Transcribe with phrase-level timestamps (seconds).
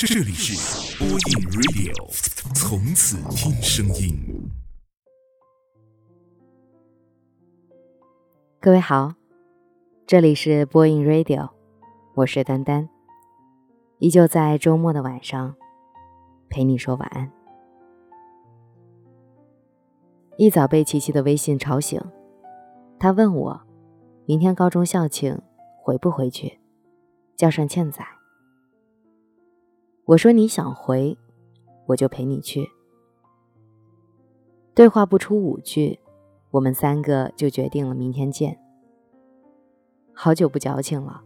[0.00, 1.18] 这里是播音
[1.50, 4.16] Radio，从此听声音。
[8.60, 9.14] 各位好，
[10.06, 11.50] 这里是播音 Radio，
[12.14, 12.88] 我是丹丹，
[13.98, 15.56] 依旧在周末的晚上
[16.48, 17.32] 陪你说晚安。
[20.36, 22.00] 一早被琪琪的微信吵醒，
[23.00, 23.60] 他问我
[24.26, 25.42] 明天高中校庆
[25.82, 26.60] 回不回去，
[27.36, 28.00] 叫上倩仔。
[30.08, 31.18] 我说你想回，
[31.84, 32.66] 我就陪你去。
[34.74, 36.00] 对话不出五句。
[36.50, 38.58] 我们三个就决定了明天见。
[40.14, 41.22] 好久不矫情了，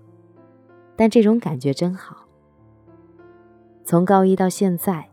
[0.97, 2.27] 但这种感觉真好。
[3.84, 5.09] 从高一到现在，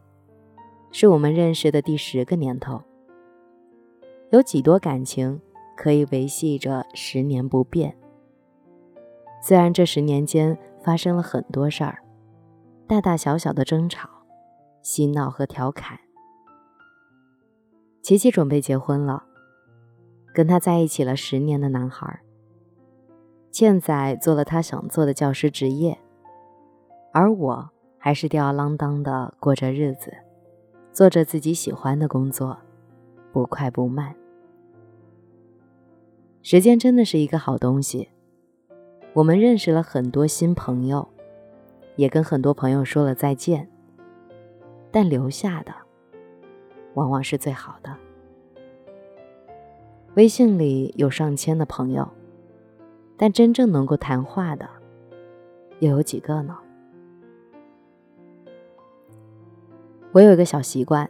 [0.90, 2.82] 是我们认识的第十个年头。
[4.32, 5.40] 有几多感情
[5.78, 7.96] 可以维系着十年不变？
[9.44, 12.00] 虽然这十年间发生了很多事儿，
[12.90, 14.10] 大大小小的争吵、
[14.82, 16.00] 嬉闹和调侃。
[18.02, 19.26] 琪琪准备结婚了。
[20.34, 22.22] 跟他在一起了十年的男孩，
[23.52, 26.00] 倩仔做了他想做的教师职业，
[27.12, 30.12] 而我还是吊儿郎当的过着日子，
[30.92, 32.58] 做着自己喜欢的工作，
[33.32, 34.16] 不快不慢。
[36.42, 38.10] 时间真的是一个好东西，
[39.14, 41.08] 我们认识了很多新朋友，
[42.00, 43.70] 也跟很多朋友说了再见，
[44.90, 45.74] 但留下的
[46.94, 47.94] 往往是最好的。
[50.16, 52.08] 微信里有上千的朋友，
[53.18, 54.70] 但真正能够谈话的
[55.80, 56.58] 又有几个呢？
[60.14, 61.10] 我有一个小习惯，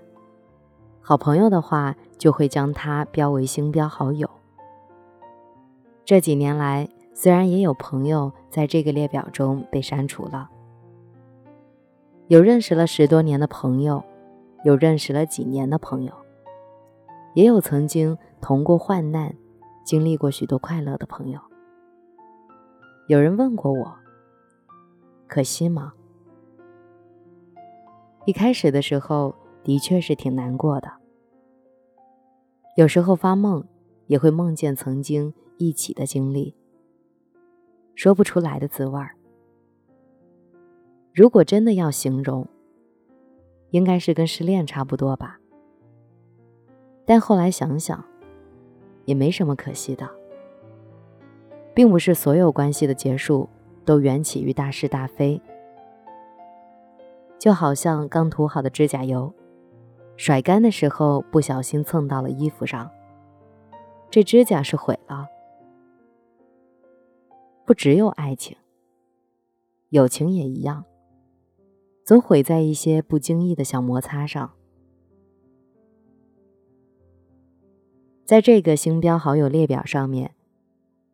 [1.01, 4.27] 好朋友的话就会将他标为星标好友。
[6.03, 10.49] 这几年来，虽然也有朋友在这个列表中被删除了，
[12.29, 14.03] 有认识了十多年的朋友，
[14.63, 16.13] 有认识了几年的朋友。
[17.33, 19.35] 也有曾经同过患难、
[19.83, 21.39] 经历过许多快乐的朋友。
[23.07, 23.95] 有人问过我
[25.25, 25.91] ：“可惜吗？”
[28.25, 30.91] 一开始的时候，的确是挺难过的。
[32.75, 33.65] 有时候发梦，
[34.05, 36.55] 也会梦见曾经一起的经历，
[37.95, 39.15] 说不出来的滋味儿。
[41.19, 42.47] 如果真的要形容，
[43.71, 45.37] 应该是跟失恋差不多吧。
[47.03, 48.01] 但后来想想，
[49.03, 50.09] 也没什么可惜的，
[51.73, 53.49] 并不是所有关系的结束
[53.83, 55.41] 都缘起于大是大非。
[57.37, 59.33] 就好像刚涂好的指甲油，
[60.15, 62.89] 甩干的时候不小心蹭到了衣服上，
[64.09, 65.27] 这指甲是毁了。
[67.65, 68.55] 不只有爱情，
[69.89, 70.85] 友情也一样，
[72.09, 74.51] 总毁在一些不经意的小摩擦上。
[78.25, 80.33] 在这个星标好友列表上面，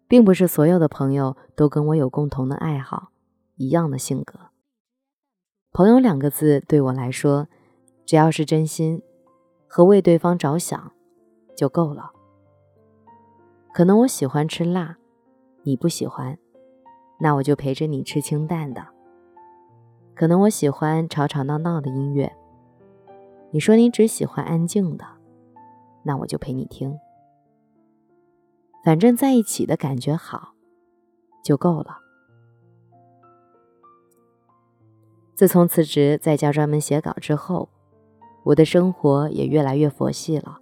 [0.08, 3.10] 并不是所有的朋友都跟我有共同的爱好、
[3.58, 4.40] 一样的性格。
[5.74, 7.50] 朋友两个字对我来说，
[8.06, 9.04] 只要是真心
[9.68, 10.94] 和为对方着想
[11.58, 12.14] 就够了。
[13.74, 14.96] 可能我喜欢吃辣，
[15.64, 16.40] 你不喜欢，
[17.20, 18.95] 那我就陪着你吃清淡的。
[20.16, 22.34] 可能我喜欢吵吵闹闹的音乐，
[23.52, 25.06] 你说你只喜欢安静的，
[26.04, 26.98] 那我就陪你听。
[28.82, 30.54] 反正在一起的感觉好，
[31.44, 31.98] 就够了。
[35.36, 37.68] 自从辞职在家专门写稿之后，
[38.44, 40.60] 我的生活也越来越佛系了。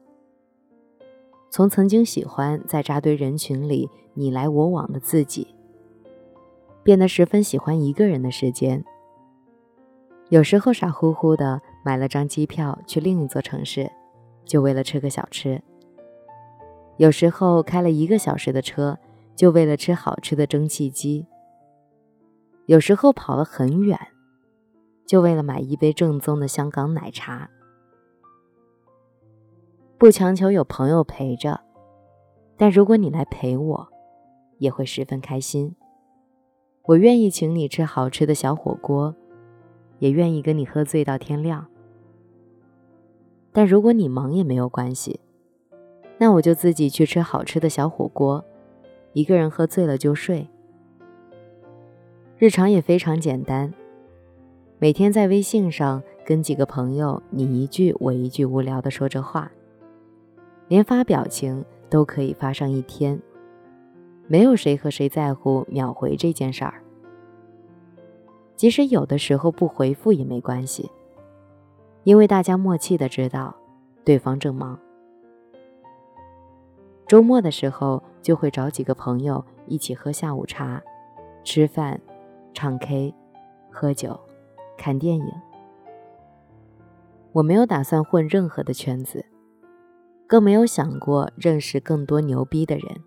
[1.51, 5.53] 从曾经喜欢在扎堆人群里你来我往的自己，
[6.81, 8.83] 变得十分喜欢一个人的时间。
[10.33, 13.91] 有时候傻乎乎的买了张机票去另一座城市，
[14.43, 15.61] 就为了吃个小吃。
[16.97, 18.97] 有时候开了一个小时的车，
[19.35, 21.27] 就为了吃好吃的蒸汽机；
[22.65, 23.95] 有时候跑了很远，
[25.05, 27.51] 就为了买一杯正宗的香港奶茶。
[29.99, 31.61] 不强求有朋友陪着，
[32.57, 33.87] 但如果你来陪我，
[34.57, 35.75] 也会十分开心。
[36.85, 39.15] 我愿意请你吃好吃的小火锅，
[39.99, 41.65] 也愿意跟你喝醉到天亮。
[43.51, 45.19] 但如果你忙也没有关系。
[46.19, 48.45] 那我就自己去吃好吃的小火锅，
[49.13, 50.47] 一个人喝醉了就睡。
[52.37, 53.73] 日常也非常简单，
[54.79, 59.51] 每天在微信上跟几个朋友你一句我一句无聊的说着话，
[60.67, 63.19] 连发表情都可以发上一天，
[64.27, 66.82] 没有谁和谁在乎秒回这件事儿。
[68.63, 70.89] 即使有的时候不回复也没关系，
[72.05, 73.53] 因为大家默契的知道
[74.05, 74.79] 对方正忙。
[77.05, 80.81] 周末的时候就会找几个朋友一起喝下午茶、
[81.43, 81.99] 吃饭、
[82.53, 83.13] 唱 K、
[83.69, 84.17] 喝酒、
[84.77, 85.29] 看电影。
[87.33, 89.25] 我没有打算混任何的圈子，
[90.25, 93.03] 更没有想过认识更多牛逼的人，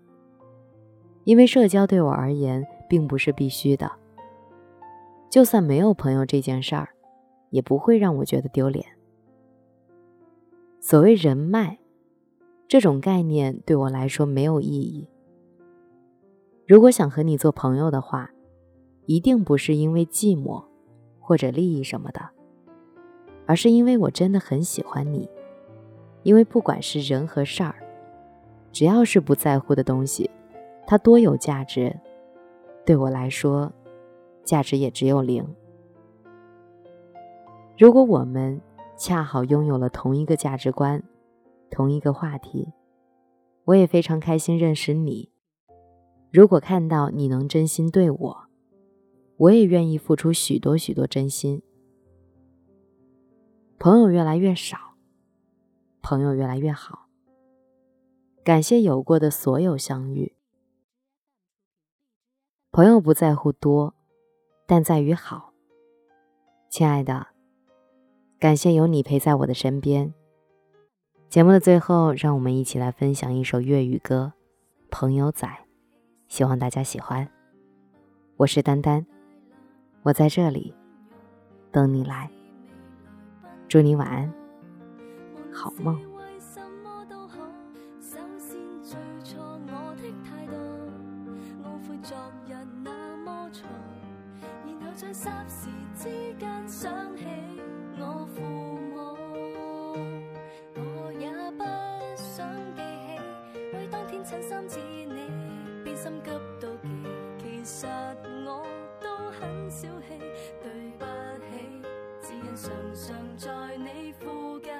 [1.23, 3.91] 因为社交对我而言并不是必须的。
[5.29, 6.89] 就算没有朋友这件事儿，
[7.49, 8.85] 也不会让我觉得丢脸。
[10.79, 11.79] 所谓人脉。
[12.69, 15.07] 这种概念对我来说没有意义。
[16.67, 18.29] 如果想和你做朋友的话，
[19.05, 20.61] 一定不是因为寂寞
[21.17, 22.19] 或者利益什么的，
[23.45, 25.29] 而是因为我真的很喜欢你。
[26.23, 27.75] 因为不管是人和事儿，
[28.73, 30.29] 只要是不在乎的东西，
[30.85, 31.97] 它多有价值，
[32.85, 33.71] 对我来说，
[34.47, 35.45] 价值也只有零。
[37.77, 38.59] 如果我们
[38.97, 41.03] 恰好拥有了同一个价值观。
[41.69, 42.71] 同一个话题，
[43.65, 45.29] 我也非常开心认识你。
[46.31, 48.47] 如果看到你能真心对我，
[49.35, 51.61] 我也愿意付出许多许多真心。
[53.77, 54.95] 朋友越来越少，
[56.01, 57.09] 朋友越来越好。
[58.45, 60.37] 感谢有过的所有相遇。
[62.71, 63.93] 朋友不在乎多，
[64.67, 65.53] 但在于好。
[66.69, 67.27] 亲爱的，
[68.37, 70.13] 感谢有你陪在我的身边。
[71.29, 74.33] 节目的最后，让我们一起来分享一首粤语歌
[74.91, 75.47] 《朋友仔》，
[76.27, 77.27] 希望大家喜欢。
[78.35, 79.05] 我是丹丹，
[80.03, 80.75] 我在这里
[81.71, 82.29] 等你来。
[83.69, 84.33] 祝你晚安，
[85.51, 85.97] 好梦。
[94.97, 97.23] 在霎时之间想起
[97.99, 99.15] 我父母
[100.73, 101.63] 我也不
[102.15, 105.29] 想记起为当天衬衫似你
[105.83, 106.89] 便心急妒忌
[107.37, 107.85] 其实
[108.43, 108.65] 我
[108.99, 110.17] 都很小气
[110.63, 111.05] 对不
[111.45, 111.83] 起
[112.19, 114.73] 只因常常在你附近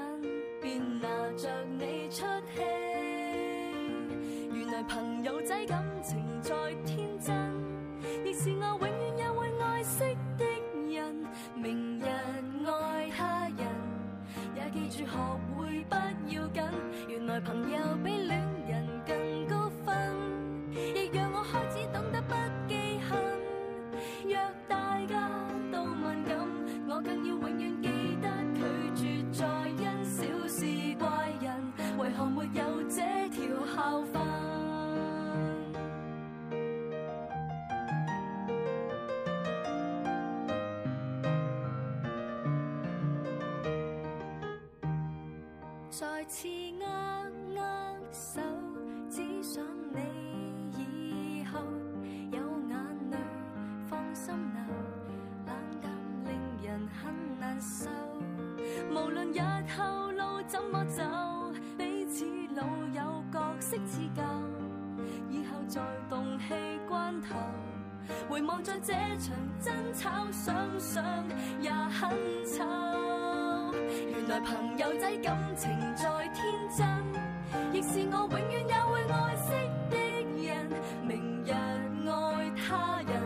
[0.59, 2.25] 便拿着你出
[2.55, 2.63] 气
[4.51, 7.53] 原来朋友仔感情再天真
[8.25, 8.96] 亦是我永
[14.77, 15.17] 记住学
[15.55, 15.95] 会不
[16.29, 16.63] 要紧。
[17.09, 18.56] 原来朋友比恋
[45.99, 46.47] 再次
[46.79, 46.85] 握
[47.55, 47.63] 握
[48.11, 48.39] 手，
[49.09, 51.59] 只想你以后
[52.31, 52.37] 有
[52.69, 52.77] 眼
[53.09, 53.17] 泪
[53.89, 54.61] 放心流，
[55.47, 55.91] 冷淡
[56.23, 57.89] 令人很难受。
[58.91, 59.39] 无论日
[59.75, 61.01] 后路怎么走，
[61.79, 64.21] 彼此老友角色似旧，
[65.31, 66.53] 以后在动气
[66.87, 67.35] 关头，
[68.29, 71.03] 回望在这场争吵，想想
[71.59, 72.11] 也很
[72.45, 73.16] 丑。
[74.09, 76.43] 原来朋友仔感情再天
[76.75, 76.85] 真，
[77.73, 79.51] 亦是我永远也会爱惜
[79.89, 79.97] 的
[80.47, 80.69] 人。
[81.01, 83.21] 明日爱他人，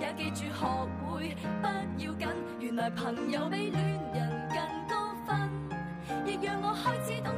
[0.00, 0.60] 也记住学
[1.04, 1.66] 会不
[1.98, 2.28] 要紧。
[2.60, 3.82] 原来朋友比恋
[4.14, 4.56] 人更
[4.88, 4.94] 多
[5.26, 5.50] 分，
[6.26, 7.32] 亦让我开始懂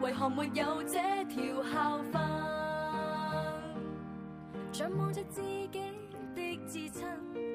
[0.00, 2.12] 为何没有这条校训？
[4.72, 5.68] 像望着自己
[6.34, 7.04] 的至亲，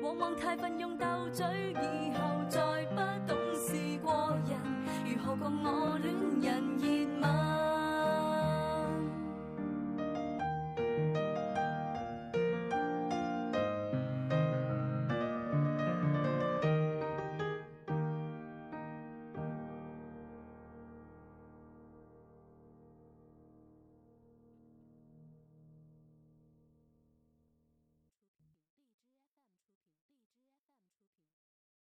[0.01, 4.57] 往往太奋勇斗嘴，以后再不懂事过人，
[5.05, 6.85] 如何共我恋人热
[7.21, 7.72] 吻？